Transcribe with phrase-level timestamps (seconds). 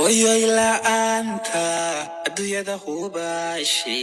[0.00, 1.64] hooyoy la'aanta
[2.26, 4.00] adduunyada hubaashi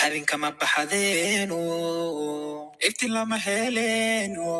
[0.00, 1.60] hadinkama baxadeeno
[2.88, 4.50] iftiin lama heleeno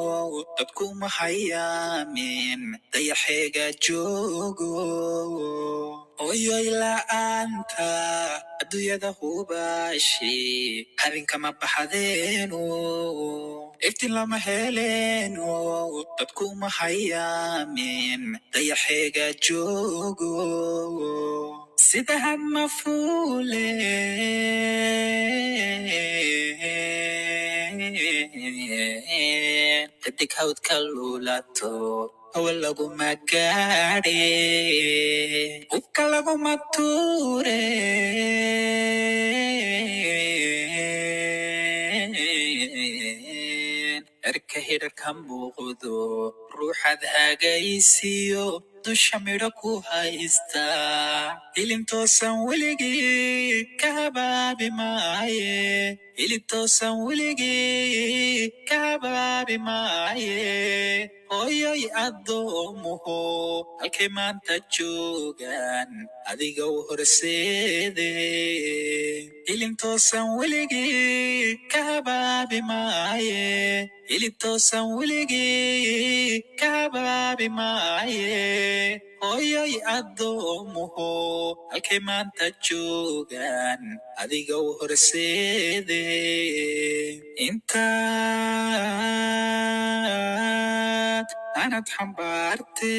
[0.58, 2.60] dadku ma hayaamin
[2.92, 4.72] dayaxeega joogo
[6.20, 7.88] hooyoy la'aanta
[8.62, 10.34] adduunyada hubaashi
[11.02, 12.62] hadinkama baxadeeno
[13.88, 15.50] iftiin lama heleeno
[16.18, 18.22] dadku ma hayaamin
[18.52, 20.32] dayaxeega joogo.
[21.88, 23.68] Sida had mafuule
[30.02, 31.72] dadig hawdka luulato
[32.34, 34.18] hawa laguma gaadhe
[35.72, 37.60] hubka laguma tuure
[44.30, 45.94] erka hidharka muuqdo
[46.56, 48.46] ruuxaad hagaysiyo
[48.84, 50.64] dusha midho ku haysta
[51.60, 53.92] ilintoosan weligii ka
[54.78, 58.82] maaye ilintoosan weligii ka
[59.66, 60.36] maaye
[61.30, 63.18] hooyoy addoomuhu
[63.80, 65.90] halkay maanta joogaan
[66.30, 68.10] adiga u horseede
[69.52, 71.82] ilintoosan weligii ka
[72.70, 76.72] maaye ilintoosan weligii ka
[77.58, 78.28] maaye
[79.22, 81.08] hooyoy addoomuhu
[81.72, 83.82] halkay maanta joogaan
[84.22, 86.02] adiga u horseede
[89.94, 91.28] intaad
[91.62, 92.92] anad xambaarte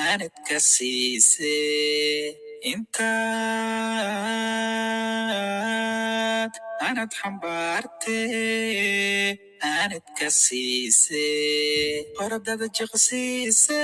[0.00, 1.54] aanad ka siise
[5.18, 6.52] intaad
[6.88, 8.18] anad xambaarte
[9.70, 11.24] aanad ka siise
[12.18, 13.80] horadada jiqsiise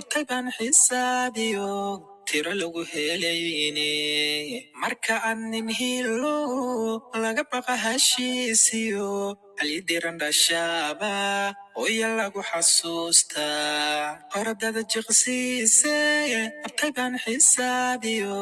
[0.00, 1.70] abtay baan xisaabiyo
[2.28, 3.90] tiro lagu helayne
[4.82, 6.36] marka aad nin hilo
[7.24, 9.08] laga baqa heshiisiyo
[9.58, 11.12] halyidiran dhashaaba
[11.78, 15.96] hooya lagu xasuustaa horadada jiqsiise
[16.66, 18.38] abtay baan xisaabiyo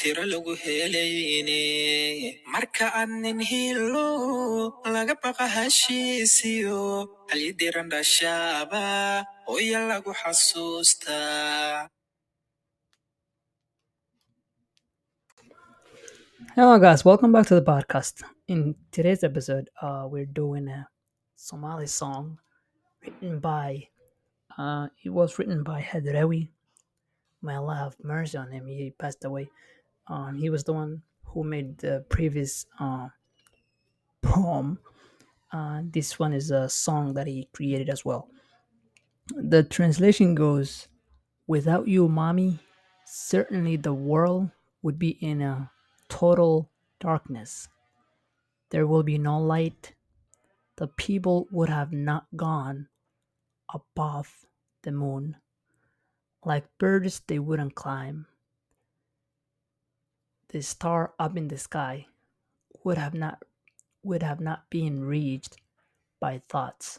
[0.00, 1.60] tiro lagu helayne
[2.48, 4.08] marka aad nin hilo
[4.94, 6.80] laga baqa heshiisiyo
[7.28, 8.80] halyidiran dhashaaba
[9.44, 11.92] hooya lagu xasuustaa
[16.56, 17.04] Hello, guys.
[17.04, 18.24] Welcome back to the podcast.
[18.48, 20.88] In today's episode, uh, we're doing a
[21.36, 22.40] Somali song
[23.04, 23.86] written by.
[24.56, 26.48] Uh, it was written by Hadrawi.
[27.44, 28.66] May Allah have mercy on him.
[28.66, 29.52] He passed away.
[30.06, 33.08] Um, he was the one who made the previous uh,
[34.22, 34.78] poem.
[35.52, 38.30] Uh, this one is a song that he created as well.
[39.28, 40.88] The translation goes,
[41.46, 42.60] "Without you, mommy,
[43.04, 44.50] certainly the world
[44.82, 45.70] would be in a
[46.08, 47.68] total darkness.
[48.70, 49.94] There will be no light.
[50.76, 52.88] The people would have not gone
[53.72, 54.46] above
[54.82, 55.36] the moon.
[56.44, 58.26] Like birds, they wouldn't climb.
[60.50, 62.06] The star up in the sky
[62.82, 63.44] would have not
[64.02, 65.56] would have not been reached
[66.18, 66.98] by thoughts.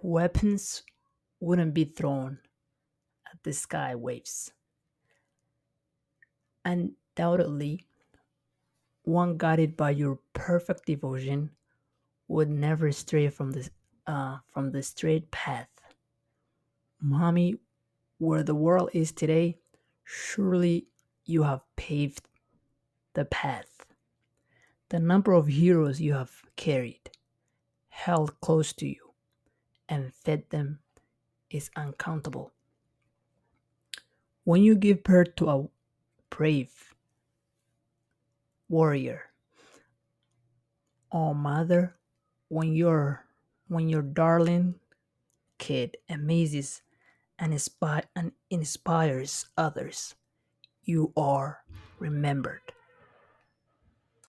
[0.00, 0.84] Weapons
[1.40, 2.38] wouldn't be thrown
[3.32, 4.52] at the sky waves.
[6.64, 7.86] Undoubtedly,
[9.02, 11.50] one guided by your perfect devotion
[12.28, 13.68] would never stray from the
[14.06, 15.68] uh, from the straight path.
[17.00, 17.56] Mommy,
[18.18, 19.58] where the world is today,
[20.04, 20.86] surely
[21.30, 22.26] you have paved
[23.14, 23.86] the path.
[24.88, 27.10] The number of heroes you have carried,
[27.88, 29.14] held close to you,
[29.88, 30.80] and fed them
[31.48, 32.52] is uncountable.
[34.44, 35.68] When you give birth to a
[36.28, 36.94] brave
[38.68, 39.30] warrior,
[41.12, 41.96] oh mother,
[42.48, 43.26] when your
[43.68, 44.74] when your darling
[45.58, 46.82] kid amazes
[47.38, 47.54] and
[48.50, 50.14] inspires others,
[50.84, 51.58] you are
[51.98, 52.62] remembered.